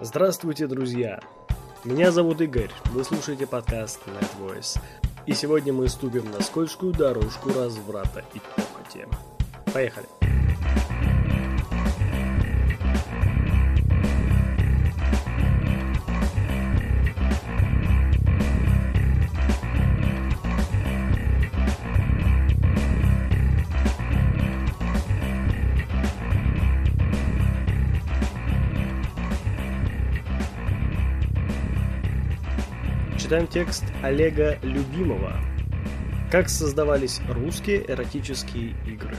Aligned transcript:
Здравствуйте, 0.00 0.66
друзья! 0.66 1.20
Меня 1.82 2.12
зовут 2.12 2.42
Игорь, 2.42 2.70
вы 2.90 3.02
слушаете 3.02 3.46
подкаст 3.46 3.98
Net 4.06 4.28
Voice. 4.38 4.78
И 5.24 5.32
сегодня 5.32 5.72
мы 5.72 5.88
ступим 5.88 6.30
на 6.30 6.42
скользкую 6.42 6.92
дорожку 6.92 7.50
разврата 7.54 8.22
и 8.34 8.38
похоти. 8.38 9.08
Поехали! 9.72 10.06
Читаем 33.26 33.48
текст 33.48 33.82
Олега 34.04 34.56
Любимого. 34.62 35.32
Как 36.30 36.48
создавались 36.48 37.20
русские 37.28 37.84
эротические 37.90 38.76
игры? 38.86 39.16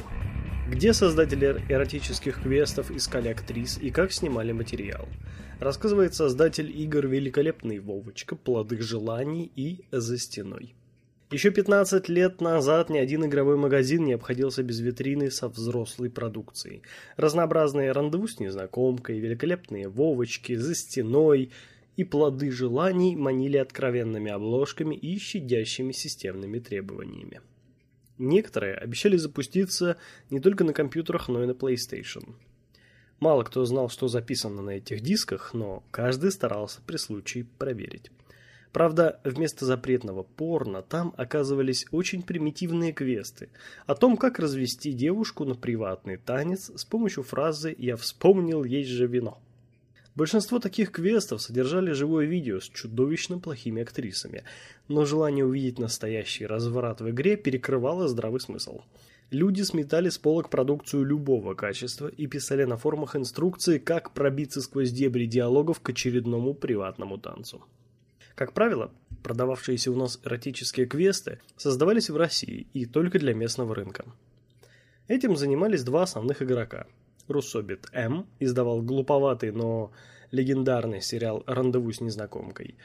Где 0.70 0.94
создатели 0.94 1.62
эротических 1.68 2.42
квестов 2.42 2.90
искали 2.90 3.28
актрис 3.28 3.78
и 3.78 3.92
как 3.92 4.14
снимали 4.14 4.54
материал? 4.54 5.10
Рассказывает 5.60 6.14
создатель 6.14 6.72
игр 6.72 7.06
«Великолепный 7.06 7.80
Вовочка», 7.80 8.38
«Плоды 8.38 8.82
желаний» 8.82 9.52
и 9.58 9.84
«За 9.92 10.18
стеной». 10.18 10.74
Еще 11.30 11.52
15 11.52 12.08
лет 12.08 12.40
назад 12.40 12.90
ни 12.90 13.00
один 13.00 13.26
игровой 13.26 13.58
магазин 13.58 14.06
не 14.06 14.14
обходился 14.14 14.64
без 14.64 14.80
витрины 14.80 15.30
со 15.30 15.50
взрослой 15.50 16.10
продукцией. 16.10 16.82
Разнообразные 17.18 17.92
рандеву 17.92 18.30
с 18.30 18.40
незнакомкой, 18.40 19.20
великолепные 19.20 19.90
Вовочки, 19.90 20.56
«За 20.56 20.76
стеной», 20.76 21.52
и 21.98 22.04
плоды 22.04 22.52
желаний 22.52 23.16
манили 23.16 23.58
откровенными 23.58 24.32
обложками 24.32 24.96
и 24.96 25.18
щадящими 25.18 25.92
системными 25.92 26.60
требованиями. 26.60 27.42
Некоторые 28.20 28.76
обещали 28.76 29.18
запуститься 29.18 29.98
не 30.30 30.40
только 30.40 30.64
на 30.64 30.74
компьютерах, 30.74 31.28
но 31.28 31.44
и 31.44 31.48
на 31.48 31.52
PlayStation. 31.52 32.36
Мало 33.20 33.44
кто 33.44 33.66
знал, 33.66 33.90
что 33.90 34.08
записано 34.08 34.62
на 34.62 34.72
этих 34.72 35.02
дисках, 35.02 35.54
но 35.54 35.84
каждый 35.92 36.32
старался 36.32 36.82
при 36.86 36.98
случае 36.98 37.48
проверить. 37.58 38.12
Правда, 38.72 39.20
вместо 39.24 39.66
запретного 39.66 40.22
порно 40.22 40.84
там 40.84 41.14
оказывались 41.18 41.88
очень 41.92 42.22
примитивные 42.22 42.94
квесты 42.94 43.50
о 43.88 43.96
том, 43.96 44.18
как 44.18 44.38
развести 44.38 44.92
девушку 44.92 45.46
на 45.46 45.56
приватный 45.56 46.18
танец 46.18 46.70
с 46.76 46.86
помощью 46.86 47.24
фразы 47.24 47.74
«Я 47.76 47.96
вспомнил, 47.96 48.64
есть 48.64 48.90
же 48.90 49.08
вино». 49.08 49.42
Большинство 50.18 50.58
таких 50.58 50.92
квестов 50.92 51.44
содержали 51.44 51.92
живое 51.92 52.26
видео 52.26 52.60
с 52.60 52.64
чудовищно 52.64 53.38
плохими 53.38 53.84
актрисами, 53.84 54.46
но 54.88 55.06
желание 55.06 55.46
увидеть 55.46 55.78
настоящий 55.78 56.48
разврат 56.48 57.02
в 57.02 57.10
игре 57.12 57.38
перекрывало 57.38 58.08
здравый 58.08 58.40
смысл. 58.40 58.82
Люди 59.30 59.62
сметали 59.62 60.10
с 60.10 60.18
полок 60.18 60.50
продукцию 60.50 61.04
любого 61.04 61.54
качества 61.54 62.08
и 62.08 62.26
писали 62.26 62.64
на 62.64 62.78
форумах 62.78 63.16
инструкции, 63.16 63.78
как 63.78 64.16
пробиться 64.16 64.60
сквозь 64.64 64.90
дебри 64.90 65.28
диалогов 65.28 65.82
к 65.82 65.90
очередному 65.90 66.56
приватному 66.56 67.20
танцу. 67.20 67.64
Как 68.34 68.54
правило, 68.54 68.92
продававшиеся 69.22 69.92
у 69.92 69.96
нас 69.96 70.20
эротические 70.24 70.88
квесты 70.88 71.42
создавались 71.58 72.10
в 72.10 72.18
России 72.18 72.66
и 72.74 72.88
только 72.88 73.20
для 73.20 73.36
местного 73.36 73.76
рынка. 73.76 74.04
Этим 75.08 75.38
занимались 75.38 75.84
два 75.84 76.02
основных 76.02 76.42
игрока– 76.42 76.88
Руссобит 77.28 77.88
М. 77.94 78.28
издавал 78.40 78.82
глуповатый, 78.82 79.52
но 79.52 79.92
легендарный 80.32 81.02
сериал 81.02 81.44
«Рандеву 81.48 81.92
с 81.92 82.02
незнакомкой», 82.02 82.76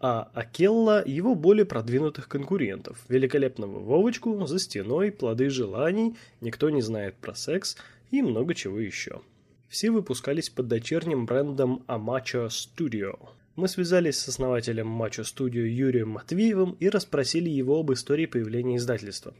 а 0.00 0.30
Акелла 0.32 1.02
его 1.04 1.34
более 1.34 1.66
продвинутых 1.66 2.26
конкурентов, 2.26 2.98
великолепного 3.08 3.80
Вовочку, 3.80 4.46
«За 4.46 4.58
стеной», 4.58 5.12
«Плоды 5.12 5.50
желаний», 5.50 6.16
«Никто 6.40 6.70
не 6.70 6.80
знает 6.80 7.16
про 7.16 7.34
секс» 7.34 7.76
и 8.10 8.22
много 8.22 8.54
чего 8.54 8.78
еще. 8.78 9.20
Все 9.68 9.90
выпускались 9.90 10.50
под 10.50 10.68
дочерним 10.68 11.26
брендом 11.26 11.84
Amacho 11.86 12.48
Studio. 12.48 13.28
Мы 13.56 13.68
связались 13.68 14.18
с 14.18 14.28
основателем 14.28 14.88
Macho 15.00 15.22
Studio 15.22 15.64
Юрием 15.66 16.08
Матвеевым 16.10 16.72
и 16.80 16.88
расспросили 16.88 17.50
его 17.50 17.78
об 17.78 17.92
истории 17.92 18.26
появления 18.26 18.76
издательства, 18.76 19.34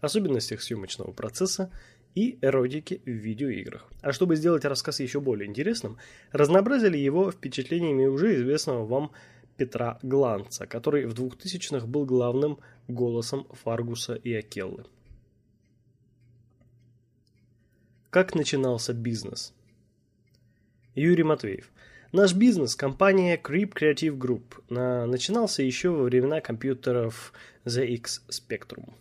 особенностях 0.00 0.60
съемочного 0.60 1.12
процесса 1.12 1.72
и 2.14 2.38
эротики 2.42 3.00
в 3.04 3.10
видеоиграх. 3.10 3.88
А 4.00 4.12
чтобы 4.12 4.36
сделать 4.36 4.64
рассказ 4.64 5.00
еще 5.00 5.20
более 5.20 5.48
интересным, 5.48 5.98
разнообразили 6.32 6.96
его 6.96 7.30
впечатлениями 7.30 8.06
уже 8.06 8.36
известного 8.36 8.84
вам 8.86 9.10
Петра 9.56 9.98
Гланца, 10.02 10.66
который 10.66 11.06
в 11.06 11.14
2000-х 11.14 11.86
был 11.86 12.04
главным 12.04 12.58
голосом 12.88 13.46
Фаргуса 13.50 14.14
и 14.14 14.32
Акеллы. 14.34 14.84
Как 18.10 18.34
начинался 18.34 18.92
бизнес? 18.92 19.52
Юрий 20.94 21.24
Матвеев. 21.24 21.70
Наш 22.12 22.32
бизнес– 22.32 22.76
компания 22.76 23.36
Creep 23.36 23.72
Creative 23.72 24.16
Group. 24.16 24.62
Начинался 25.06 25.64
еще 25.64 25.90
во 25.90 26.04
времена 26.04 26.40
компьютеров 26.40 27.32
ZX 27.64 28.22
Spectrum. 28.28 28.92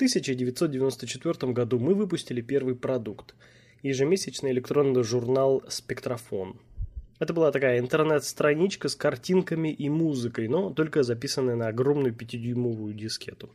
1994 0.00 1.52
году 1.52 1.78
мы 1.78 1.92
выпустили 1.92 2.40
первый 2.40 2.74
продукт– 2.74 3.34
ежемесячный 3.82 4.50
электронный 4.50 5.02
журнал 5.02 5.62
«Спектрофон». 5.68 6.58
Это 7.18 7.34
была 7.34 7.52
такая 7.52 7.78
интернет-страничка 7.78 8.88
с 8.88 8.96
картинками 8.96 9.68
и 9.68 9.90
музыкой, 9.90 10.48
но 10.48 10.70
только 10.70 11.02
записанная 11.02 11.54
на 11.54 11.68
огромную 11.68 12.14
пятидюймовую 12.14 12.94
дискету. 12.94 13.50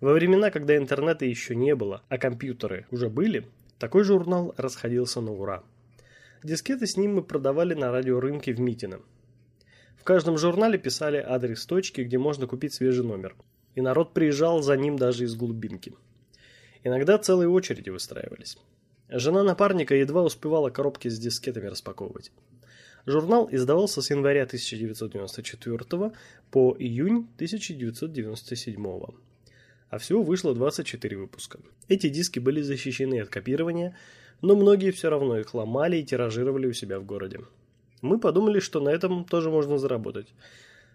Во 0.00 0.14
времена, 0.14 0.50
когда 0.50 0.76
интернета 0.76 1.26
еще 1.26 1.54
не 1.54 1.76
было, 1.76 2.02
а 2.08 2.18
компьютеры 2.18 2.86
уже 2.90 3.08
были, 3.08 3.46
такой 3.78 4.02
журнал 4.02 4.54
расходился 4.56 5.20
на 5.20 5.30
ура. 5.30 5.62
Дискеты 6.42 6.88
с 6.88 6.96
ним 6.96 7.14
мы 7.14 7.22
продавали 7.22 7.74
на 7.74 7.92
радиорынке 7.92 8.52
в 8.52 8.58
Митино. 8.58 8.98
В 9.96 10.02
каждом 10.02 10.38
журнале 10.38 10.76
писали 10.76 11.18
адрес 11.24 11.64
точки, 11.66 12.00
где 12.00 12.18
можно 12.18 12.48
купить 12.48 12.74
свежий 12.74 13.04
номер– 13.04 13.36
и 13.74 13.80
народ 13.80 14.12
приезжал 14.12 14.62
за 14.62 14.76
ним 14.76 14.96
даже 14.96 15.24
из 15.24 15.34
глубинки. 15.34 15.94
Иногда 16.84 17.18
целые 17.18 17.48
очереди 17.48 17.90
выстраивались. 17.90 18.58
Жена 19.08 19.42
напарника 19.42 19.94
едва 19.94 20.22
успевала 20.22 20.70
коробки 20.70 21.08
с 21.08 21.18
дискетами 21.18 21.66
распаковывать. 21.66 22.30
Журнал 23.06 23.48
издавался 23.50 24.02
с 24.02 24.10
января 24.10 24.42
1994 24.42 26.12
по 26.50 26.76
июнь 26.78 27.26
1997. 27.36 28.86
А 29.90 29.98
всего 29.98 30.22
вышло 30.22 30.54
24 30.54 31.16
выпуска. 31.16 31.58
Эти 31.88 32.10
диски 32.10 32.38
были 32.38 32.60
защищены 32.60 33.20
от 33.20 33.30
копирования, 33.30 33.96
но 34.42 34.54
многие 34.54 34.90
все 34.90 35.08
равно 35.08 35.38
их 35.38 35.54
ломали 35.54 35.96
и 35.96 36.04
тиражировали 36.04 36.66
у 36.66 36.74
себя 36.74 37.00
в 37.00 37.06
городе. 37.06 37.40
Мы 38.02 38.20
подумали, 38.20 38.60
что 38.60 38.80
на 38.80 38.90
этом 38.90 39.24
тоже 39.24 39.50
можно 39.50 39.78
заработать. 39.78 40.28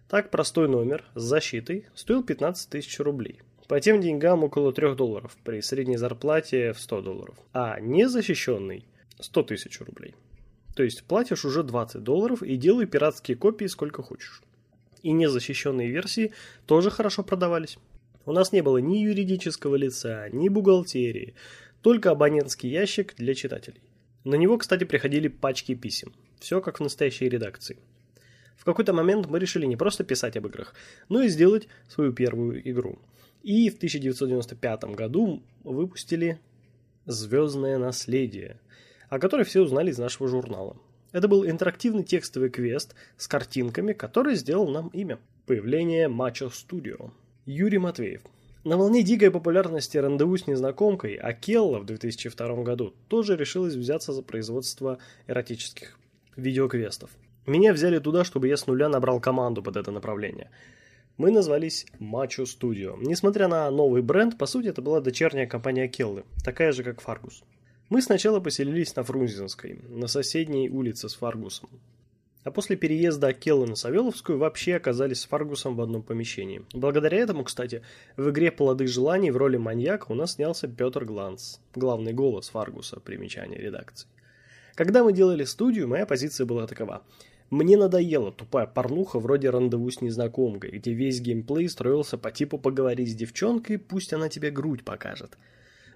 Так 0.10 0.30
простой 0.30 0.68
номер 0.68 1.06
с 1.16 1.24
защитой 1.24 1.88
стоил 1.96 2.24
15 2.24 2.70
тысяч 2.70 3.00
рублей. 3.00 3.42
По 3.68 3.80
тем 3.80 4.02
деньгам 4.02 4.44
около 4.44 4.74
3 4.74 4.96
долларов 4.96 5.36
при 5.44 5.62
средней 5.62 5.98
зарплате 5.98 6.74
в 6.74 6.80
100 6.80 7.02
долларов. 7.02 7.36
А 7.54 7.80
незащищенный 7.80 8.86
100 9.20 9.44
тысяч 9.44 9.80
рублей. 9.80 10.14
То 10.76 10.84
есть 10.84 11.04
платишь 11.04 11.46
уже 11.46 11.64
20 11.64 12.04
долларов 12.04 12.44
и 12.44 12.58
делай 12.58 12.86
пиратские 12.86 13.38
копии 13.38 13.66
сколько 13.66 14.04
хочешь. 14.04 14.42
И 15.02 15.12
незащищенные 15.12 15.90
версии 15.90 16.34
тоже 16.66 16.90
хорошо 16.90 17.24
продавались. 17.24 17.78
У 18.26 18.32
нас 18.32 18.52
не 18.52 18.62
было 18.62 18.78
ни 18.78 18.98
юридического 18.98 19.76
лица, 19.76 20.30
ни 20.30 20.50
бухгалтерии, 20.50 21.36
только 21.82 22.12
абонентский 22.12 22.70
ящик 22.70 23.16
для 23.16 23.34
читателей. 23.34 23.82
На 24.24 24.36
него, 24.36 24.58
кстати, 24.58 24.86
приходили 24.86 25.28
пачки 25.28 25.76
писем. 25.76 26.14
Все 26.40 26.62
как 26.62 26.80
в 26.80 26.84
настоящей 26.84 27.28
редакции. 27.28 27.78
В 28.56 28.66
какой-то 28.66 28.94
момент 28.94 29.28
мы 29.28 29.40
решили 29.40 29.66
не 29.66 29.76
просто 29.76 30.04
писать 30.04 30.38
об 30.38 30.48
играх, 30.48 30.74
но 31.10 31.22
и 31.22 31.28
сделать 31.28 31.68
свою 31.88 32.14
первую 32.14 32.68
игру. 32.70 33.00
И 33.42 33.70
в 33.70 33.76
1995 33.76 34.84
году 34.96 35.44
выпустили 35.64 36.40
«Звездное 37.06 37.78
наследие», 37.78 38.60
о 39.10 39.20
которой 39.20 39.44
все 39.44 39.62
узнали 39.62 39.92
из 39.92 39.98
нашего 39.98 40.30
журнала. 40.30 40.78
Это 41.12 41.28
был 41.28 41.46
интерактивный 41.46 42.04
текстовый 42.04 42.50
квест 42.50 42.96
с 43.18 43.28
картинками, 43.28 43.94
который 43.94 44.36
сделал 44.36 44.70
нам 44.70 44.88
имя. 44.90 45.20
Появление 45.46 46.08
Macho 46.08 46.50
Studio. 46.50 47.12
Юрий 47.46 47.78
Матвеев. 47.78 48.22
На 48.64 48.78
волне 48.78 49.04
дикой 49.04 49.30
популярности 49.30 49.98
рандеву 49.98 50.38
с 50.38 50.48
незнакомкой 50.48 51.16
Акелла 51.16 51.80
в 51.80 51.86
2002 51.86 52.64
году 52.64 52.94
тоже 53.10 53.36
решилась 53.36 53.76
взяться 53.76 54.14
за 54.14 54.24
производство 54.24 55.00
эротических 55.28 56.00
видеоквестов. 56.38 57.12
Меня 57.46 57.74
взяли 57.74 58.00
туда, 58.00 58.24
чтобы 58.24 58.48
я 58.48 58.56
с 58.56 58.68
нуля 58.68 58.88
набрал 58.88 59.20
команду 59.20 59.62
под 59.62 59.76
это 59.76 59.92
направление. 59.92 60.50
Мы 61.18 61.30
назвались 61.30 61.86
Macho 62.00 62.46
Studio. 62.46 62.98
Несмотря 63.02 63.48
на 63.48 63.70
новый 63.70 64.02
бренд, 64.02 64.38
по 64.38 64.46
сути 64.46 64.68
это 64.68 64.82
была 64.82 65.02
дочерняя 65.02 65.46
компания 65.46 65.88
Келлы, 65.88 66.24
такая 66.44 66.72
же 66.72 66.84
как 66.84 67.02
Фаргус. 67.02 67.44
Мы 67.90 68.02
сначала 68.02 68.40
поселились 68.40 68.96
на 68.96 69.04
Фрунзенской, 69.04 69.82
на 69.90 70.08
соседней 70.08 70.70
улице 70.70 71.10
с 71.10 71.16
Фаргусом. 71.16 71.70
А 72.44 72.52
после 72.52 72.76
переезда 72.76 73.28
Акеллы 73.28 73.68
на 73.68 73.76
Савеловскую 73.76 74.38
вообще 74.38 74.76
оказались 74.76 75.22
с 75.22 75.26
Фаргусом 75.28 75.76
в 75.76 75.82
одном 75.82 76.02
помещении. 76.02 76.66
Благодаря 76.74 77.20
этому, 77.20 77.44
кстати, 77.44 77.84
в 78.18 78.30
игре 78.30 78.52
«Плоды 78.52 78.88
желаний» 78.88 79.32
в 79.32 79.38
роли 79.38 79.58
маньяка 79.58 80.12
у 80.12 80.16
нас 80.16 80.34
снялся 80.34 80.68
Петр 80.68 81.06
Гланс, 81.06 81.62
главный 81.76 82.14
голос 82.14 82.50
Фаргуса, 82.50 83.00
примечание 83.00 83.60
редакции. 83.60 84.08
Когда 84.76 85.04
мы 85.04 85.14
делали 85.14 85.44
студию, 85.44 85.88
моя 85.88 86.06
позиция 86.06 86.46
была 86.46 86.68
такова. 86.68 87.04
Мне 87.54 87.78
надоела 87.78 88.32
тупая 88.32 88.66
порнуха 88.66 89.20
вроде 89.20 89.52
рандеву 89.52 89.92
с 89.92 90.02
незнакомкой, 90.02 90.72
где 90.72 90.92
весь 90.92 91.22
геймплей 91.22 91.70
строился 91.70 92.18
по 92.18 92.32
типу 92.32 92.58
поговори 92.58 93.06
с 93.06 93.14
девчонкой, 93.14 93.78
пусть 93.78 94.12
она 94.12 94.28
тебе 94.28 94.50
грудь 94.50 94.84
покажет. 94.84 95.38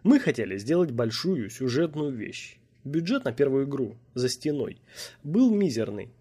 Мы 0.03 0.19
хотели 0.19 0.59
сделать 0.59 0.91
большую 0.91 1.49
сюжетную 1.49 2.11
вещь. 2.11 2.59
Бюджет 2.83 3.25
на 3.25 3.31
первую 3.31 3.65
игру, 3.65 3.95
за 4.13 4.29
стеной, 4.29 4.77
был 5.23 5.51
мизерный, 5.51 6.11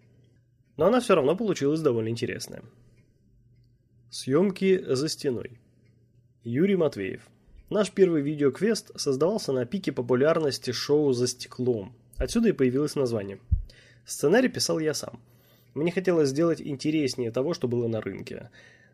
но 0.75 0.87
она 0.87 1.01
все 1.01 1.13
равно 1.13 1.35
получилась 1.35 1.81
довольно 1.81 2.09
интересная. 2.09 2.63
Съемки 4.09 4.83
за 4.91 5.07
стеной. 5.07 5.59
Юрий 6.43 6.77
Матвеев. 6.77 7.21
Наш 7.69 7.91
первый 7.91 8.23
видеоквест 8.23 8.89
создавался 8.99 9.51
на 9.51 9.67
пике 9.67 9.91
популярности 9.91 10.71
шоу 10.71 11.13
«За 11.13 11.27
стеклом». 11.27 11.93
Отсюда 12.17 12.49
и 12.49 12.53
появилось 12.53 12.95
название. 12.95 13.37
Сценарий 14.07 14.47
писал 14.47 14.79
я 14.79 14.93
сам. 14.93 15.19
Мне 15.73 15.91
хотелось 15.91 16.29
сделать 16.29 16.61
интереснее 16.61 17.29
того, 17.29 17.53
что 17.53 17.67
было 17.67 17.89
на 17.89 17.99
рынке. 17.99 18.49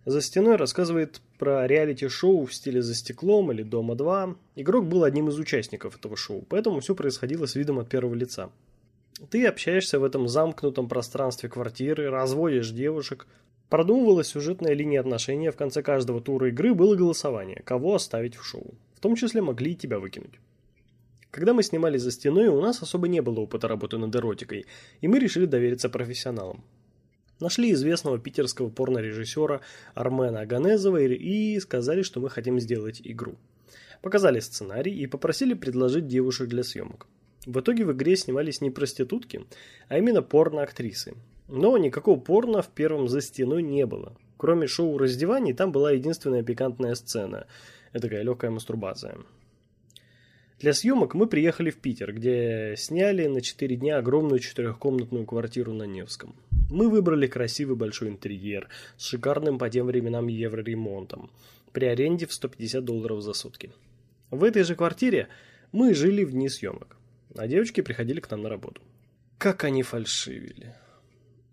«За 0.06 0.22
стеной» 0.22 0.56
рассказывает 0.56 1.22
про 1.38 1.68
реалити-шоу 1.68 2.46
в 2.46 2.54
стиле 2.54 2.82
«За 2.82 2.96
стеклом» 2.96 3.52
или 3.52 3.62
«Дома-2». 3.62 4.36
Игрок 4.56 4.88
был 4.88 5.04
одним 5.04 5.30
из 5.30 5.38
участников 5.38 5.96
этого 5.98 6.18
шоу, 6.18 6.44
поэтому 6.50 6.80
все 6.80 6.96
происходило 6.96 7.46
с 7.46 7.54
видом 7.54 7.78
от 7.78 7.90
первого 7.90 8.16
лица. 8.16 8.50
Ты 9.30 9.46
общаешься 9.46 10.00
в 10.00 10.04
этом 10.04 10.28
замкнутом 10.28 10.90
пространстве 10.90 11.48
квартиры, 11.48 12.10
разводишь 12.10 12.72
девушек. 12.72 13.28
Продумывалась 13.70 14.30
сюжетная 14.30 14.74
линия 14.74 15.00
отношений, 15.00 15.52
в 15.52 15.56
конце 15.56 15.84
каждого 15.84 16.22
тура 16.22 16.50
игры 16.50 16.74
было 16.74 16.96
голосование, 16.96 17.62
кого 17.64 17.94
оставить 17.94 18.36
в 18.36 18.44
шоу. 18.44 18.74
В 18.96 19.00
том 19.00 19.16
числе 19.16 19.44
могли 19.44 19.74
и 19.74 19.76
тебя 19.76 20.00
выкинуть. 20.00 20.40
Когда 21.34 21.56
мы 21.56 21.64
снимали 21.64 21.98
за 21.98 22.12
стеной, 22.12 22.48
у 22.50 22.62
нас 22.62 22.84
особо 22.84 23.08
не 23.08 23.20
было 23.20 23.40
опыта 23.40 23.68
работы 23.68 23.98
над 23.98 24.16
эротикой, 24.16 24.68
и 25.02 25.08
мы 25.08 25.18
решили 25.18 25.48
довериться 25.48 25.90
профессионалам. 25.90 26.64
Нашли 27.40 27.74
известного 27.74 28.20
питерского 28.20 28.70
порнорежиссера 28.70 29.62
Армена 29.96 30.42
Аганезова 30.42 30.98
и 30.98 31.60
сказали, 31.60 32.04
что 32.04 32.20
мы 32.20 32.30
хотим 32.30 32.60
сделать 32.60 33.02
игру. 33.04 33.34
Показали 34.04 34.42
сценарий 34.42 34.94
и 34.94 35.08
попросили 35.08 35.56
предложить 35.56 36.06
девушек 36.06 36.50
для 36.50 36.64
съемок. 36.64 37.08
В 37.48 37.60
итоге 37.62 37.84
в 37.84 37.92
игре 37.94 38.16
снимались 38.16 38.62
не 38.62 38.70
проститутки, 38.70 39.48
а 39.88 39.98
именно 39.98 40.22
порно-актрисы. 40.22 41.16
Но 41.48 41.76
никакого 41.80 42.20
порно 42.20 42.62
в 42.62 42.70
первом 42.70 43.08
«За 43.08 43.22
стеной» 43.22 43.64
не 43.64 43.88
было. 43.88 44.16
Кроме 44.38 44.68
шоу 44.68 45.00
раздеваний, 45.00 45.54
там 45.54 45.72
была 45.72 45.94
единственная 45.94 46.44
пикантная 46.44 46.94
сцена. 46.94 47.48
Такая 47.92 48.22
легкая 48.22 48.52
мастурбация. 48.52 49.18
Для 50.64 50.72
съемок 50.72 51.14
мы 51.14 51.28
приехали 51.28 51.72
в 51.72 51.76
Питер, 51.76 52.14
где 52.14 52.76
сняли 52.78 53.28
на 53.28 53.42
4 53.42 53.76
дня 53.76 53.98
огромную 53.98 54.40
четырехкомнатную 54.40 55.26
квартиру 55.26 55.74
на 55.74 55.84
Невском. 55.84 56.38
Мы 56.70 56.90
выбрали 56.90 57.28
красивый 57.28 57.76
большой 57.76 58.08
интерьер 58.08 58.70
с 58.96 59.04
шикарным 59.04 59.58
по 59.58 59.70
тем 59.70 59.88
временам 59.88 60.28
евроремонтом 60.28 61.30
при 61.74 61.88
аренде 61.88 62.28
в 62.28 62.32
150 62.32 62.82
долларов 62.82 63.22
за 63.22 63.34
сутки. 63.34 63.74
В 64.32 64.42
этой 64.46 64.64
же 64.64 64.76
квартире 64.76 65.28
мы 65.74 65.94
жили 65.94 66.24
в 66.24 66.32
дни 66.32 66.48
съемок 66.48 66.96
а 67.36 67.46
девочки 67.46 67.82
приходили 67.82 68.22
к 68.22 68.32
нам 68.32 68.44
на 68.44 68.48
работу. 68.48 68.82
Как 69.38 69.66
они 69.66 69.84
фальшивили. 69.84 70.74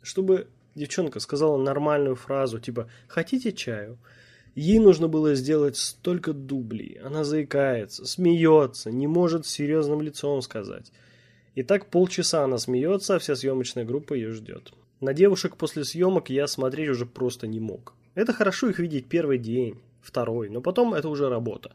Чтобы 0.02 0.46
девчонка 0.76 1.18
сказала 1.18 1.56
нормальную 1.56 2.14
фразу, 2.14 2.60
типа 2.60 2.88
«хотите 3.08 3.50
чаю?», 3.50 3.98
ей 4.54 4.78
нужно 4.78 5.08
было 5.08 5.34
сделать 5.34 5.76
столько 5.76 6.32
дублей. 6.32 6.98
Она 7.04 7.24
заикается, 7.24 8.04
смеется, 8.04 8.90
не 8.90 9.06
может 9.06 9.46
с 9.46 9.50
серьезным 9.50 10.02
лицом 10.02 10.42
сказать. 10.42 10.92
И 11.54 11.62
так 11.62 11.86
полчаса 11.86 12.44
она 12.44 12.58
смеется, 12.58 13.16
а 13.16 13.18
вся 13.18 13.34
съемочная 13.34 13.84
группа 13.84 14.14
ее 14.14 14.32
ждет. 14.32 14.72
На 15.00 15.14
девушек 15.14 15.56
после 15.56 15.84
съемок 15.84 16.30
я 16.30 16.46
смотреть 16.46 16.90
уже 16.90 17.06
просто 17.06 17.46
не 17.46 17.60
мог. 17.60 17.94
Это 18.14 18.32
хорошо 18.32 18.68
их 18.68 18.78
видеть 18.78 19.08
первый 19.08 19.38
день, 19.38 19.80
второй, 20.02 20.48
но 20.48 20.60
потом 20.60 20.94
это 20.94 21.08
уже 21.08 21.28
работа. 21.28 21.72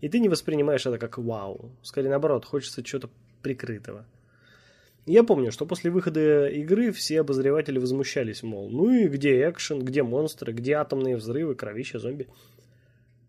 И 0.00 0.08
ты 0.08 0.18
не 0.18 0.28
воспринимаешь 0.28 0.86
это 0.86 0.98
как 0.98 1.18
вау. 1.18 1.70
Скорее 1.82 2.10
наоборот, 2.10 2.44
хочется 2.44 2.84
что-то 2.84 3.10
прикрытого. 3.42 4.06
Я 5.06 5.22
помню, 5.22 5.52
что 5.52 5.66
после 5.66 5.90
выхода 5.90 6.46
игры 6.48 6.90
все 6.90 7.20
обозреватели 7.20 7.78
возмущались, 7.78 8.42
мол, 8.42 8.70
ну 8.70 8.90
и 8.90 9.06
где 9.06 9.48
экшен, 9.50 9.84
где 9.84 10.02
монстры, 10.02 10.54
где 10.54 10.74
атомные 10.74 11.16
взрывы, 11.16 11.54
кровища, 11.54 11.98
зомби. 11.98 12.26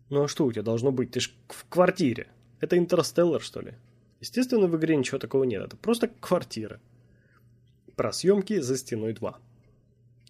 Ну 0.08 0.22
а 0.22 0.28
что 0.28 0.46
у 0.46 0.52
тебя 0.52 0.62
должно 0.62 0.90
быть? 0.90 1.10
Ты 1.10 1.20
ж 1.20 1.32
в 1.48 1.68
квартире. 1.68 2.28
Это 2.60 2.78
Интерстеллар, 2.78 3.42
что 3.42 3.60
ли? 3.60 3.74
Естественно, 4.20 4.66
в 4.68 4.76
игре 4.76 4.96
ничего 4.96 5.18
такого 5.18 5.44
нет. 5.44 5.64
Это 5.64 5.76
просто 5.76 6.08
квартира. 6.20 6.80
Про 7.94 8.12
съемки 8.12 8.58
«За 8.60 8.78
стеной 8.78 9.12
2». 9.12 9.34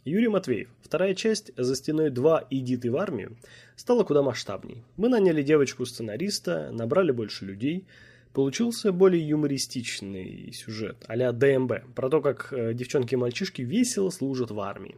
Юрий 0.05 0.29
Матвеев. 0.29 0.69
Вторая 0.83 1.15
часть 1.15 1.53
«За 1.57 1.77
стеной 1.77 2.11
2. 2.11 2.47
Иди 2.51 2.77
ты 2.77 2.91
в 2.91 2.97
армию» 2.97 3.37
стала 3.77 4.03
куда 4.03 4.23
масштабней. 4.23 4.83
Мы 4.97 5.09
наняли 5.09 5.43
девочку-сценариста, 5.43 6.71
набрали 6.73 7.13
больше 7.13 7.45
людей– 7.45 7.87
Получился 8.37 8.93
более 8.93 9.27
юмористичный 9.27 10.53
сюжет, 10.53 11.07
а-ля 11.09 11.33
ДМБ, 11.33 11.95
про 11.95 12.11
то, 12.11 12.21
как 12.21 12.53
э, 12.53 12.75
девчонки 12.75 13.15
и 13.15 13.17
мальчишки 13.17 13.63
весело 13.63 14.11
служат 14.11 14.51
в 14.51 14.61
армии. 14.61 14.97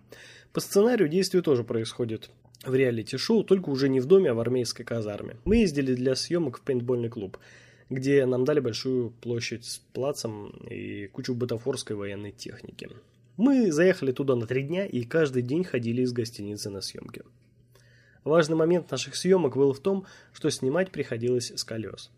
По 0.53 0.59
сценарию 0.59 1.09
действие 1.09 1.41
тоже 1.41 1.63
происходит 1.63 2.31
в 2.67 2.75
реалити-шоу, 2.75 3.45
только 3.45 3.69
уже 3.69 3.89
не 3.89 4.01
в 4.01 4.07
доме, 4.07 4.33
а 4.33 4.35
в 4.35 4.41
армейской 4.41 4.85
казарме. 4.85 5.37
Мы 5.45 5.59
ездили 5.59 5.95
для 5.95 6.17
съемок 6.17 6.59
в 6.59 6.63
пейнтбольный 6.63 7.11
клуб, 7.11 7.39
где 7.89 8.27
нам 8.27 8.45
дали 8.45 8.59
большую 8.59 9.11
площадь 9.11 9.65
с 9.67 9.79
плацем 9.93 10.49
и 10.69 11.07
кучу 11.07 11.33
бутафорской 11.33 11.95
военной 11.95 12.33
техники. 12.33 12.89
Мы 13.37 13.71
заехали 13.71 14.11
туда 14.11 14.35
на 14.35 14.49
три 14.49 14.65
дня 14.65 14.85
и 14.85 15.05
каждый 15.05 15.43
день 15.43 15.63
ходили 15.63 16.03
из 16.03 16.11
гостиницы 16.11 16.71
на 16.71 16.81
съемки. 16.81 17.23
Важный 18.25 18.57
момент 18.57 18.91
наших 18.91 19.15
съемок 19.15 19.57
был 19.57 19.73
в 19.75 19.79
том, 19.79 20.07
что 20.33 20.51
снимать 20.51 20.91
приходилось 20.91 21.53
с 21.55 21.63
колес. 21.63 22.11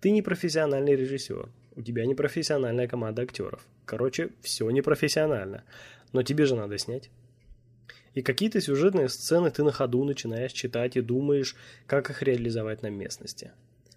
Ты 0.00 0.10
не 0.10 0.22
профессиональный 0.22 0.94
режиссер, 0.94 1.48
у 1.76 1.82
тебя 1.82 2.06
не 2.06 2.14
профессиональная 2.14 2.88
команда 2.88 3.22
актеров. 3.22 3.66
Короче, 3.84 4.30
все 4.42 4.68
непрофессионально, 4.70 5.64
но 6.12 6.22
тебе 6.22 6.46
же 6.46 6.56
надо 6.56 6.78
снять. 6.78 7.10
И 8.14 8.22
какие-то 8.22 8.60
сюжетные 8.60 9.08
сцены 9.08 9.50
ты 9.50 9.62
на 9.62 9.72
ходу 9.72 10.02
начинаешь 10.04 10.52
читать 10.52 10.96
и 10.96 11.02
думаешь, 11.02 11.54
как 11.86 12.10
их 12.10 12.22
реализовать 12.22 12.82
на 12.82 12.88
местности. 12.88 13.52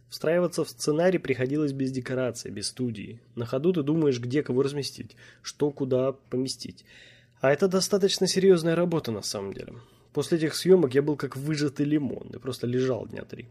Встраиваться 0.10 0.66
в 0.66 0.70
сценарий 0.70 1.20
приходилось 1.20 1.72
без 1.72 1.92
декорации, 1.92 2.50
без 2.50 2.68
студии. 2.68 3.22
На 3.36 3.46
ходу 3.46 3.72
ты 3.72 3.84
думаешь, 3.84 4.20
где 4.20 4.44
кого 4.44 4.64
разместить, 4.64 5.16
что 5.42 5.72
куда 5.72 6.12
поместить. 6.12 6.84
А 7.40 7.52
это 7.52 7.68
достаточно 7.68 8.28
серьезная 8.28 8.76
работа 8.76 9.12
на 9.12 9.22
самом 9.22 9.54
деле. 9.54 9.76
После 10.12 10.38
этих 10.38 10.56
съемок 10.56 10.94
я 10.96 11.02
был 11.02 11.16
как 11.16 11.38
выжатый 11.38 11.86
лимон 11.86 12.30
и 12.34 12.40
просто 12.40 12.68
лежал 12.68 13.08
дня 13.08 13.24
три. 13.24 13.48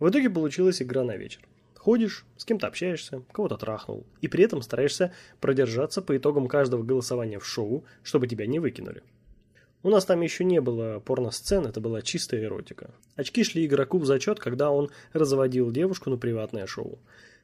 В 0.00 0.10
итоге 0.10 0.28
получилась 0.28 0.82
игра 0.82 1.04
на 1.04 1.16
вечер. 1.16 1.40
Ходишь, 1.84 2.24
с 2.38 2.46
кем-то 2.46 2.66
общаешься, 2.66 3.22
кого-то 3.30 3.58
трахнул, 3.58 4.06
и 4.22 4.28
при 4.28 4.42
этом 4.42 4.62
стараешься 4.62 5.12
продержаться 5.38 6.00
по 6.00 6.16
итогам 6.16 6.48
каждого 6.48 6.82
голосования 6.82 7.38
в 7.38 7.46
шоу, 7.46 7.84
чтобы 8.02 8.26
тебя 8.26 8.46
не 8.46 8.58
выкинули. 8.58 9.02
У 9.82 9.90
нас 9.90 10.06
там 10.06 10.22
еще 10.22 10.44
не 10.44 10.62
было 10.62 11.00
порно-сцен, 11.00 11.66
это 11.66 11.82
была 11.82 12.00
чистая 12.00 12.42
эротика. 12.44 12.94
Очки 13.16 13.44
шли 13.44 13.66
игроку 13.66 13.98
в 13.98 14.06
зачет, 14.06 14.40
когда 14.40 14.70
он 14.70 14.88
разводил 15.12 15.70
девушку 15.70 16.08
на 16.08 16.16
приватное 16.16 16.66
шоу. 16.66 17.00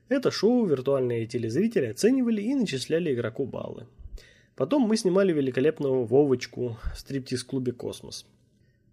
Это 0.08 0.30
шоу 0.30 0.64
виртуальные 0.64 1.26
телезрители 1.26 1.84
оценивали 1.84 2.40
и 2.40 2.54
начисляли 2.54 3.12
игроку 3.12 3.44
баллы. 3.44 3.88
Потом 4.56 4.84
мы 4.84 4.96
снимали 4.96 5.34
великолепную 5.34 6.04
Вовочку 6.04 6.78
в 6.94 6.98
стриптиз-клубе 6.98 7.72
«Космос». 7.72 8.24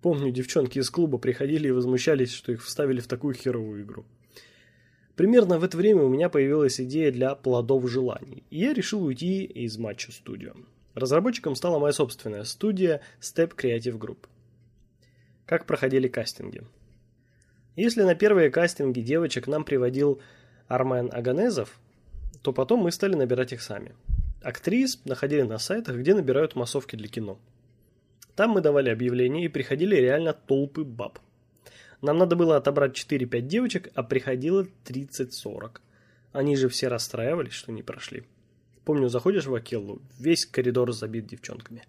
Помню, 0.01 0.29
девчонки 0.29 0.79
из 0.79 0.89
клуба 0.89 1.17
приходили 1.17 1.69
и 1.69 1.71
возмущались, 1.71 2.33
что 2.33 2.51
их 2.51 2.65
вставили 2.65 2.99
в 2.99 3.07
такую 3.07 3.33
херовую 3.33 3.83
игру. 3.83 4.05
Примерно 5.17 5.57
в 5.57 5.63
это 5.63 5.75
время 5.75 6.03
у 6.03 6.09
меня 6.09 6.29
появилась 6.29 6.79
идея 6.79 7.11
для 7.11 7.33
плодов 7.33 7.89
желаний, 7.89 8.43
и 8.51 8.59
я 8.59 8.73
решил 8.73 9.03
уйти 9.03 9.43
из 9.45 9.75
матча 9.79 10.11
студио. 10.11 10.53
Разработчиком 10.93 11.55
стала 11.55 11.79
моя 11.79 11.91
собственная 11.91 12.43
студия 12.43 13.01
Step 13.19 13.55
Creative 13.55 13.97
Group. 13.97 14.27
Как 15.47 15.65
проходили 15.65 16.07
кастинги? 16.07 16.61
Если 17.75 18.03
на 18.03 18.13
первые 18.13 18.51
кастинги 18.51 19.01
девочек 19.01 19.47
нам 19.47 19.63
приводил 19.63 20.21
Армен 20.67 21.09
Аганезов, 21.11 21.79
то 22.43 22.53
потом 22.53 22.81
мы 22.81 22.91
стали 22.91 23.15
набирать 23.15 23.53
их 23.53 23.63
сами. 23.63 23.95
Актрис 24.43 25.03
находили 25.05 25.41
на 25.41 25.57
сайтах, 25.57 25.95
где 25.95 26.13
набирают 26.13 26.55
массовки 26.55 26.95
для 26.95 27.07
кино. 27.07 27.39
Там 28.35 28.51
мы 28.51 28.61
давали 28.61 28.91
объявления 28.91 29.45
и 29.45 29.49
приходили 29.49 29.95
реально 29.95 30.33
толпы 30.33 30.83
баб. 30.83 31.17
Нам 32.01 32.17
надо 32.17 32.35
было 32.35 32.57
отобрать 32.57 32.97
4-5 32.97 33.41
девочек, 33.41 33.91
а 33.95 34.03
приходило 34.03 34.67
30-40. 34.85 35.79
Они 36.31 36.55
же 36.55 36.69
все 36.69 36.87
расстраивались, 36.87 37.53
что 37.53 37.71
не 37.71 37.83
прошли. 37.83 38.23
Помню, 38.85 39.09
заходишь 39.09 39.47
в 39.47 39.55
Акеллу, 39.55 40.01
весь 40.19 40.45
коридор 40.45 40.91
забит 40.93 41.27
девчонками. 41.27 41.83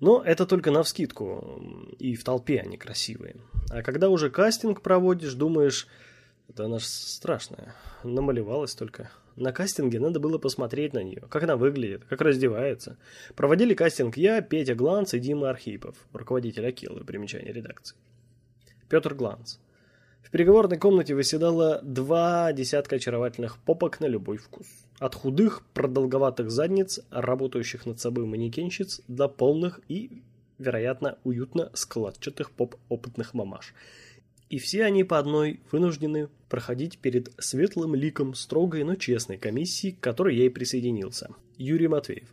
Но 0.00 0.22
это 0.22 0.46
только 0.46 0.70
на 0.70 0.82
вскидку, 0.82 1.62
и 1.98 2.16
в 2.16 2.24
толпе 2.24 2.60
они 2.60 2.76
красивые. 2.76 3.36
А 3.70 3.82
когда 3.82 4.08
уже 4.08 4.30
кастинг 4.30 4.82
проводишь, 4.82 5.34
думаешь, 5.34 5.86
это 6.48 6.66
она 6.66 6.78
ж 6.78 6.84
страшная, 6.84 7.74
намалевалась 8.04 8.74
только. 8.74 9.10
На 9.36 9.52
кастинге 9.52 10.00
надо 10.00 10.18
было 10.18 10.38
посмотреть 10.38 10.94
на 10.94 11.02
нее, 11.02 11.22
как 11.28 11.42
она 11.42 11.56
выглядит, 11.56 12.04
как 12.08 12.20
раздевается. 12.22 12.96
Проводили 13.34 13.74
кастинг 13.74 14.16
я, 14.16 14.40
Петя 14.40 14.74
Гланц 14.74 15.12
и 15.14 15.18
Дима 15.18 15.50
Архипов, 15.50 15.96
руководитель 16.12 16.66
Акилы, 16.66 17.04
примечание 17.04 17.52
редакции. 17.52 17.96
Петр 18.88 19.14
Гланц. 19.14 19.56
В 20.22 20.30
переговорной 20.30 20.78
комнате 20.78 21.14
выседало 21.14 21.80
два 21.82 22.52
десятка 22.52 22.96
очаровательных 22.96 23.58
попок 23.58 24.00
на 24.00 24.06
любой 24.06 24.38
вкус. 24.38 24.66
От 24.98 25.14
худых, 25.14 25.62
продолговатых 25.74 26.50
задниц, 26.50 27.00
работающих 27.10 27.86
над 27.86 28.00
собой 28.00 28.26
манекенщиц, 28.26 29.02
до 29.08 29.28
полных 29.28 29.80
и, 29.88 30.22
вероятно, 30.58 31.18
уютно 31.24 31.70
складчатых 31.74 32.50
поп-опытных 32.50 33.34
мамаш– 33.34 33.74
и 34.48 34.58
все 34.58 34.84
они 34.84 35.02
по 35.02 35.18
одной 35.18 35.60
вынуждены 35.72 36.28
проходить 36.48 36.98
перед 36.98 37.32
светлым 37.38 37.94
ликом 37.94 38.34
строгой, 38.34 38.84
но 38.84 38.94
честной 38.94 39.38
комиссии, 39.38 39.90
к 39.90 40.00
которой 40.00 40.36
я 40.36 40.46
и 40.46 40.50
присоединился. 40.50 41.30
Юрий 41.58 41.88
Матвеев. 41.88 42.28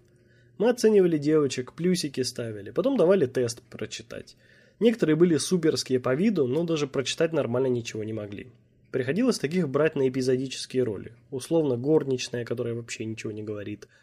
Мы 0.59 0.69
оценивали 0.69 1.17
девочек, 1.17 1.73
плюсики 1.73 2.21
ставили, 2.21 2.69
потом 2.69 2.97
давали 2.97 3.25
тест 3.25 3.63
прочитать. 3.63 4.35
Некоторые 4.83 5.15
были 5.15 5.37
суперские 5.37 6.01
по 6.01 6.13
виду, 6.13 6.45
но 6.45 6.65
даже 6.65 6.87
прочитать 6.87 7.31
нормально 7.31 7.67
ничего 7.67 8.03
не 8.03 8.11
могли. 8.11 8.47
Приходилось 8.91 9.39
таких 9.39 9.69
брать 9.69 9.95
на 9.95 10.09
эпизодические 10.09 10.83
роли. 10.83 11.13
Условно 11.31 11.77
горничная, 11.77 12.43
которая 12.43 12.73
вообще 12.73 13.05
ничего 13.05 13.31
не 13.31 13.43
говорит– 13.43 13.87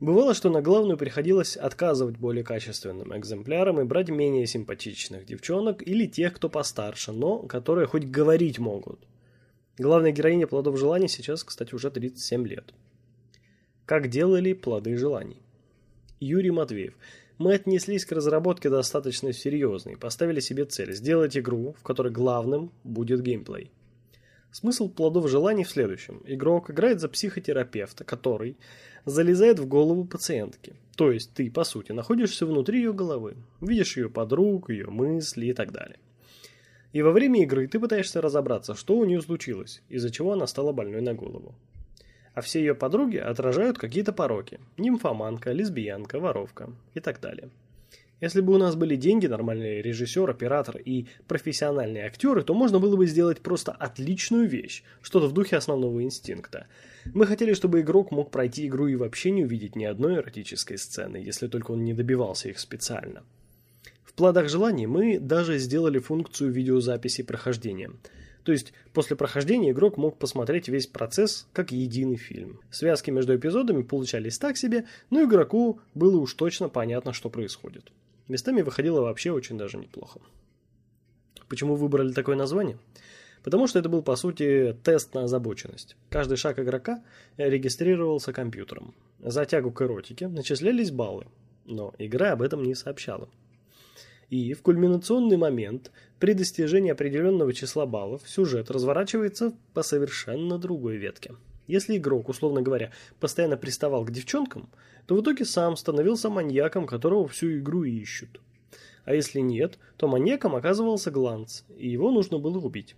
Бывало, 0.00 0.32
что 0.32 0.48
на 0.48 0.62
главную 0.62 0.96
приходилось 0.96 1.56
отказывать 1.56 2.18
более 2.18 2.44
качественным 2.44 3.16
экземплярам 3.16 3.80
и 3.80 3.84
брать 3.84 4.08
менее 4.10 4.46
симпатичных 4.46 5.26
девчонок 5.26 5.84
или 5.84 6.06
тех, 6.06 6.34
кто 6.34 6.48
постарше, 6.48 7.10
но 7.10 7.40
которые 7.40 7.88
хоть 7.88 8.04
говорить 8.04 8.60
могут. 8.60 9.00
Главная 9.76 10.12
героиня 10.12 10.46
«Плодов 10.46 10.78
желаний» 10.78 11.08
сейчас, 11.08 11.42
кстати, 11.42 11.74
уже 11.74 11.90
37 11.90 12.46
лет. 12.46 12.72
Как 13.86 14.08
делали 14.08 14.52
плоды 14.52 14.96
желаний? 14.96 15.42
Юрий 16.20 16.52
Матвеев. 16.52 16.94
Мы 17.38 17.54
отнеслись 17.54 18.04
к 18.04 18.10
разработке 18.10 18.68
достаточно 18.68 19.32
серьезно 19.32 19.90
и 19.90 19.96
поставили 19.96 20.40
себе 20.40 20.64
цель 20.64 20.92
сделать 20.92 21.36
игру, 21.38 21.76
в 21.78 21.84
которой 21.84 22.12
главным 22.12 22.72
будет 22.82 23.22
геймплей. 23.22 23.70
Смысл 24.50 24.88
плодов 24.88 25.28
желаний 25.30 25.62
в 25.62 25.70
следующем. 25.70 26.20
Игрок 26.24 26.70
играет 26.70 27.00
за 27.00 27.08
психотерапевта, 27.08 28.02
который 28.02 28.56
залезает 29.04 29.60
в 29.60 29.68
голову 29.68 30.04
пациентки. 30.04 30.74
То 30.96 31.12
есть 31.12 31.32
ты, 31.32 31.48
по 31.48 31.62
сути, 31.62 31.92
находишься 31.92 32.44
внутри 32.44 32.78
ее 32.78 32.92
головы, 32.92 33.36
видишь 33.60 33.96
ее 33.96 34.10
подруг, 34.10 34.70
ее 34.70 34.88
мысли 34.88 35.46
и 35.46 35.52
так 35.52 35.70
далее. 35.70 36.00
И 36.92 37.02
во 37.02 37.12
время 37.12 37.42
игры 37.42 37.68
ты 37.68 37.78
пытаешься 37.78 38.20
разобраться, 38.20 38.74
что 38.74 38.96
у 38.96 39.04
нее 39.04 39.20
случилось, 39.22 39.82
из-за 39.88 40.10
чего 40.10 40.32
она 40.32 40.48
стала 40.48 40.72
больной 40.72 41.02
на 41.02 41.14
голову. 41.14 41.54
А 42.38 42.40
все 42.40 42.60
ее 42.60 42.76
подруги 42.76 43.16
отражают 43.16 43.78
какие-то 43.78 44.12
пороки. 44.12 44.60
Нимфоманка, 44.76 45.50
лесбиянка, 45.50 46.20
воровка 46.20 46.70
и 46.94 47.00
так 47.00 47.20
далее. 47.20 47.50
Если 48.20 48.40
бы 48.40 48.54
у 48.54 48.58
нас 48.58 48.76
были 48.76 48.94
деньги, 48.94 49.26
нормальный 49.26 49.82
режиссер, 49.82 50.30
оператор 50.30 50.76
и 50.76 51.08
профессиональные 51.26 52.06
актеры, 52.06 52.44
то 52.44 52.54
можно 52.54 52.78
было 52.78 52.94
бы 52.94 53.08
сделать 53.08 53.40
просто 53.40 53.72
отличную 53.72 54.48
вещь, 54.48 54.84
что-то 55.02 55.26
в 55.26 55.32
духе 55.32 55.56
основного 55.56 56.00
инстинкта. 56.04 56.68
Мы 57.06 57.26
хотели, 57.26 57.54
чтобы 57.54 57.80
игрок 57.80 58.12
мог 58.12 58.30
пройти 58.30 58.68
игру 58.68 58.86
и 58.86 58.94
вообще 58.94 59.32
не 59.32 59.42
увидеть 59.42 59.74
ни 59.74 59.84
одной 59.84 60.18
эротической 60.18 60.78
сцены, 60.78 61.16
если 61.16 61.48
только 61.48 61.72
он 61.72 61.82
не 61.82 61.92
добивался 61.92 62.50
их 62.50 62.60
специально. 62.60 63.24
В 64.04 64.12
плодах 64.12 64.48
желаний 64.48 64.86
мы 64.86 65.18
даже 65.18 65.58
сделали 65.58 65.98
функцию 65.98 66.52
видеозаписи 66.52 67.24
прохождения. 67.24 67.90
То 68.44 68.52
есть 68.52 68.72
после 68.92 69.16
прохождения 69.16 69.70
игрок 69.70 69.96
мог 69.96 70.18
посмотреть 70.18 70.68
весь 70.68 70.86
процесс 70.86 71.46
как 71.52 71.72
единый 71.72 72.16
фильм. 72.16 72.60
Связки 72.70 73.10
между 73.10 73.36
эпизодами 73.36 73.82
получались 73.82 74.38
так 74.38 74.56
себе, 74.56 74.86
но 75.10 75.24
игроку 75.24 75.80
было 75.94 76.18
уж 76.18 76.34
точно 76.34 76.68
понятно, 76.68 77.12
что 77.12 77.30
происходит. 77.30 77.92
Местами 78.28 78.62
выходило 78.62 79.00
вообще 79.00 79.32
очень 79.32 79.58
даже 79.58 79.78
неплохо. 79.78 80.20
Почему 81.48 81.76
выбрали 81.76 82.12
такое 82.12 82.36
название? 82.36 82.78
Потому 83.42 83.66
что 83.66 83.78
это 83.78 83.88
был, 83.88 84.02
по 84.02 84.16
сути, 84.16 84.76
тест 84.82 85.14
на 85.14 85.24
озабоченность. 85.24 85.96
Каждый 86.10 86.36
шаг 86.36 86.58
игрока 86.58 87.02
регистрировался 87.36 88.32
компьютером. 88.32 88.94
За 89.20 89.44
тягу 89.46 89.70
к 89.70 89.80
эротике 89.80 90.28
начислялись 90.28 90.90
баллы, 90.90 91.26
но 91.64 91.94
игра 91.98 92.32
об 92.32 92.42
этом 92.42 92.62
не 92.62 92.74
сообщала. 92.74 93.28
И 94.30 94.52
в 94.52 94.62
кульминационный 94.62 95.38
момент, 95.38 95.90
при 96.18 96.34
достижении 96.34 96.92
определенного 96.92 97.54
числа 97.54 97.86
баллов, 97.86 98.22
сюжет 98.26 98.70
разворачивается 98.70 99.54
по 99.72 99.82
совершенно 99.82 100.58
другой 100.58 100.98
ветке. 100.98 101.34
Если 101.66 101.96
игрок, 101.96 102.28
условно 102.28 102.62
говоря, 102.62 102.92
постоянно 103.20 103.56
приставал 103.56 104.04
к 104.04 104.10
девчонкам, 104.10 104.68
то 105.06 105.14
в 105.14 105.22
итоге 105.22 105.44
сам 105.44 105.76
становился 105.76 106.28
маньяком, 106.28 106.86
которого 106.86 107.28
всю 107.28 107.58
игру 107.58 107.84
ищут. 107.84 108.40
А 109.04 109.14
если 109.14 109.40
нет, 109.40 109.78
то 109.96 110.08
маньяком 110.08 110.54
оказывался 110.54 111.10
Гланц, 111.10 111.62
и 111.76 111.88
его 111.88 112.10
нужно 112.10 112.38
было 112.38 112.58
убить. 112.58 112.96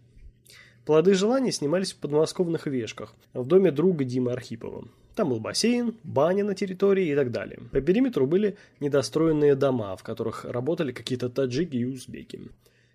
Плоды 0.85 1.15
желаний 1.15 1.53
снимались 1.53 1.93
в 1.93 1.99
подмосковных 1.99 2.67
вешках, 2.67 3.15
в 3.33 3.47
доме 3.47 3.71
друга 3.71 4.05
Димы 4.05 4.33
Архипова. 4.33 4.89
Там 5.15 5.31
был 5.31 5.41
бассейн, 5.41 5.97
баня 6.05 6.45
на 6.45 6.55
территории 6.55 7.09
и 7.09 7.15
так 7.15 7.31
далее. 7.31 7.61
По 7.73 7.81
периметру 7.81 8.27
были 8.27 8.57
недостроенные 8.81 9.55
дома, 9.55 9.97
в 9.97 10.03
которых 10.03 10.45
работали 10.45 10.93
какие-то 10.93 11.29
таджики 11.29 11.77
и 11.77 11.85
узбеки. 11.85 12.41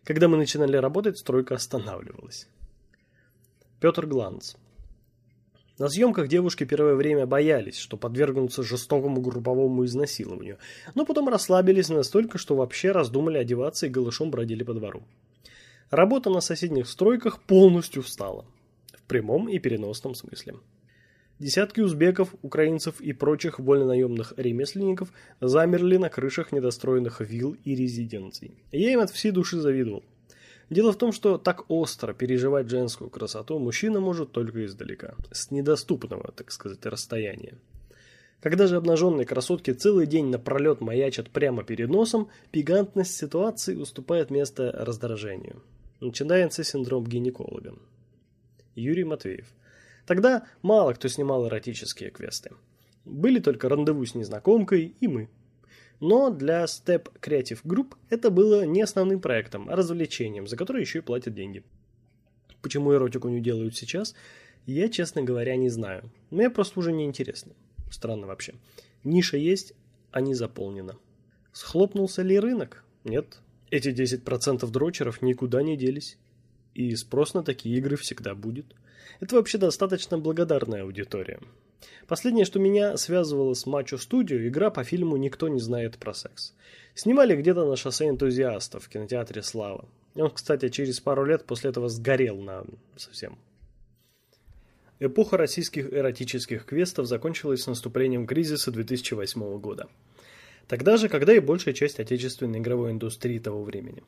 Когда 0.04 0.28
мы 0.28 0.38
начинали 0.38 0.78
работать, 0.78 1.18
стройка 1.18 1.56
останавливалась. 1.56 2.48
Петр 3.80 4.06
Гланц 4.06 4.56
на 5.78 5.90
съемках 5.90 6.30
девушки 6.30 6.64
первое 6.64 6.96
время 6.96 7.26
боялись, 7.26 7.76
что 7.78 7.98
подвергнутся 7.98 8.64
жестокому 8.64 9.20
групповому 9.20 9.84
изнасилованию, 9.84 10.58
но 10.94 11.06
потом 11.06 11.28
расслабились 11.28 11.90
настолько, 11.90 12.38
что 12.38 12.56
вообще 12.56 12.92
раздумали 12.92 13.38
одеваться 13.38 13.86
и 13.86 13.90
голышом 13.90 14.32
бродили 14.32 14.64
по 14.64 14.74
двору. 14.74 15.04
Работа 15.90 16.30
на 16.30 16.40
соседних 16.40 16.88
стройках 16.88 17.42
полностью 17.42 18.04
встала. 18.04 18.46
В 18.94 19.04
прямом 19.04 19.50
и 19.50 19.60
переносном 19.60 20.16
смысле. 20.16 20.56
Десятки 21.38 21.82
узбеков, 21.82 22.34
украинцев 22.44 23.02
и 23.02 23.12
прочих 23.12 23.60
вольнонаемных 23.60 24.34
ремесленников 24.38 25.12
замерли 25.42 25.98
на 25.98 26.10
крышах 26.10 26.54
недостроенных 26.54 27.20
вилл 27.20 27.58
и 27.66 27.76
резиденций. 27.76 28.56
Я 28.72 28.94
им 28.94 29.02
от 29.02 29.10
всей 29.10 29.32
души 29.32 29.60
завидовал. 29.60 30.04
Дело 30.70 30.94
в 30.94 30.98
том, 30.98 31.12
что 31.12 31.38
так 31.38 31.70
остро 31.70 32.14
переживать 32.14 32.70
женскую 32.70 33.10
красоту 33.10 33.60
мужчина 33.60 34.00
может 34.00 34.32
только 34.32 34.66
издалека, 34.66 35.16
с 35.32 35.52
недоступного, 35.52 36.32
так 36.32 36.52
сказать, 36.52 36.86
расстояния. 36.86 37.56
Когда 38.40 38.68
же 38.68 38.78
обнаженные 38.78 39.26
красотки 39.26 39.72
целый 39.72 40.08
день 40.08 40.28
напролет 40.28 40.80
маячат 40.80 41.30
прямо 41.30 41.64
перед 41.64 41.90
носом, 41.90 42.30
пигантность 42.52 43.16
ситуации 43.16 43.76
уступает 43.76 44.30
место 44.32 44.72
раздражению. 44.72 45.62
Начинается 46.00 46.64
синдром 46.64 47.06
гинеколога. 47.06 47.76
Юрий 48.76 49.04
Матвеев. 49.04 49.48
Тогда 50.06 50.46
мало 50.62 50.94
кто 50.94 51.08
снимал 51.08 51.48
эротические 51.48 52.12
квесты. 52.12 52.52
Были 53.06 53.40
только 53.40 53.70
рандеву 53.70 54.06
с 54.06 54.16
незнакомкой 54.16 54.96
и 55.00 55.08
мы– 55.08 55.30
но 56.00 56.30
для 56.30 56.66
Step 56.66 57.08
Creative 57.22 57.62
Group 57.64 57.96
это 58.10 58.30
было 58.30 58.66
не 58.66 58.82
основным 58.82 59.22
проектом, 59.22 59.70
а 59.70 59.76
развлечением, 59.76 60.48
за 60.48 60.58
которое 60.58 60.82
еще 60.82 61.00
и 61.00 61.02
платят 61.02 61.34
деньги. 61.34 61.64
Почему 62.62 62.94
эротику 62.94 63.30
не 63.30 63.42
делают 63.42 63.76
сейчас, 63.76 64.16
я, 64.66 64.90
честно 64.90 65.22
говоря, 65.22 65.56
не 65.56 65.70
знаю. 65.70 66.12
Мне 66.32 66.50
просто 66.50 66.80
уже 66.80 66.92
не 66.92 67.06
интересно. 67.06 67.54
Странно 67.92 68.28
вообще. 68.28 68.56
Ниша 69.04 69.38
есть, 69.38 69.74
а 70.12 70.22
не 70.22 70.34
заполнена. 70.34 70.98
Схлопнулся 71.54 72.24
ли 72.24 72.40
рынок? 72.40 72.84
Нет. 73.04 73.40
Эти 73.70 73.90
10% 73.90 74.70
дрочеров 74.70 75.22
никуда 75.22 75.62
не 75.62 75.78
делись. 75.78 76.18
И 76.74 76.94
спрос 76.96 77.36
на 77.36 77.44
такие 77.44 77.78
игры 77.78 77.96
всегда 77.96 78.36
будет. 78.36 78.76
Это 79.20 79.36
вообще 79.36 79.58
достаточно 79.58 80.18
благодарная 80.18 80.84
аудитория. 80.84 81.40
Последнее, 82.08 82.46
что 82.46 82.60
меня 82.60 82.98
связывало 82.98 83.54
с 83.54 83.66
Мачо 83.66 83.98
Студио, 83.98 84.38
игра 84.48 84.70
по 84.70 84.84
фильму 84.84 85.18
«Никто 85.18 85.48
не 85.48 85.60
знает 85.60 85.98
про 85.98 86.14
секс». 86.14 86.54
Снимали 86.94 87.36
где-то 87.36 87.66
на 87.66 87.76
шоссе 87.76 88.08
энтузиастов 88.10 88.86
в 88.86 88.90
кинотеатре 88.90 89.42
«Слава». 89.42 89.88
Он, 90.16 90.30
кстати, 90.30 90.70
через 90.70 91.00
пару 91.00 91.26
лет 91.26 91.46
после 91.46 91.72
этого 91.72 91.90
сгорел 91.90 92.38
на 92.38 92.64
совсем. 92.96 93.38
Эпоха 95.00 95.36
российских 95.36 95.92
эротических 95.92 96.66
квестов 96.66 97.06
закончилась 97.08 97.64
с 97.64 97.68
наступлением 97.68 98.26
кризиса 98.26 98.72
2008 98.72 99.60
года. 99.60 99.90
Тогда 100.68 100.96
же, 100.98 101.10
когда 101.10 101.34
и 101.34 101.40
большая 101.40 101.74
часть 101.74 102.00
отечественной 102.00 102.60
игровой 102.60 102.92
индустрии 102.92 103.40
того 103.40 103.64
времени. 103.64 104.04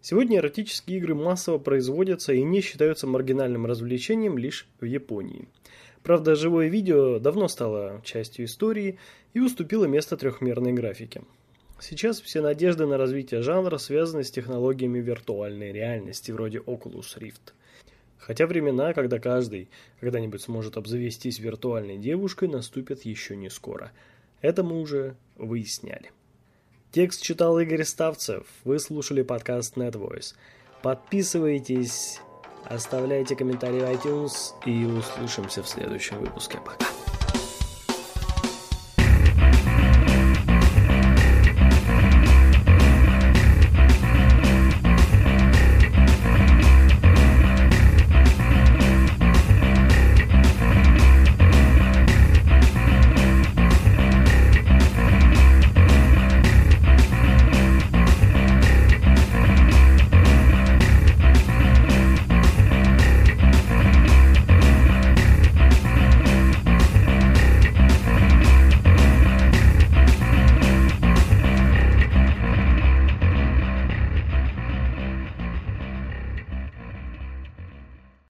Сегодня 0.00 0.38
эротические 0.38 0.98
игры 0.98 1.14
массово 1.14 1.58
производятся 1.58 2.32
и 2.32 2.42
не 2.42 2.60
считаются 2.60 3.06
маргинальным 3.06 3.66
развлечением 3.66 4.38
лишь 4.38 4.68
в 4.80 4.84
Японии– 4.84 5.48
Правда, 6.02 6.36
живое 6.36 6.68
видео 6.68 7.18
давно 7.18 7.48
стало 7.48 8.00
частью 8.04 8.46
истории 8.46 8.98
и 9.34 9.40
уступило 9.40 9.84
место 9.84 10.16
трехмерной 10.16 10.72
графике. 10.72 11.22
Сейчас 11.80 12.20
все 12.20 12.40
надежды 12.40 12.86
на 12.86 12.96
развитие 12.96 13.42
жанра 13.42 13.78
связаны 13.78 14.24
с 14.24 14.30
технологиями 14.30 15.00
виртуальной 15.00 15.70
реальности, 15.70 16.32
вроде 16.32 16.58
Oculus 16.58 17.18
Rift. 17.18 17.52
Хотя 18.16 18.46
времена, 18.46 18.94
когда 18.94 19.18
каждый 19.18 19.68
когда-нибудь 20.00 20.40
сможет 20.40 20.76
обзавестись 20.76 21.38
виртуальной 21.38 21.98
девушкой, 21.98 22.48
наступят 22.48 23.02
еще 23.02 23.36
не 23.36 23.50
скоро. 23.50 23.92
Это 24.40 24.62
мы 24.62 24.80
уже 24.80 25.14
выясняли. 25.36 26.10
Текст 26.90 27.20
читал 27.22 27.58
Игорь 27.58 27.84
Ставцев. 27.84 28.46
Вы 28.64 28.78
слушали 28.78 29.20
подкаст 29.22 29.76
NetVoice. 29.76 30.34
Подписывайтесь, 30.82 32.20
оставляйте 32.64 33.36
комментарии 33.36 33.80
в 33.80 33.84
iTunes 33.84 34.54
и 34.64 34.86
услышимся 34.86 35.62
в 35.62 35.68
следующем 35.68 36.18
выпуске. 36.18 36.58
Пока. 36.64 36.97